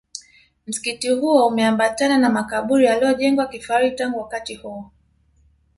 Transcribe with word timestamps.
Msikiti 0.67 1.09
huo 1.09 1.47
umeambatana 1.47 2.17
na 2.17 2.29
makaburi 2.29 2.85
yaliyojengwa 2.85 3.47
kifahari 3.47 3.91
tangu 3.91 4.19
wakati 4.19 4.55
huo 4.55 4.91